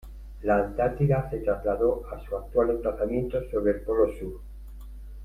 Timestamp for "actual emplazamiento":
2.35-3.37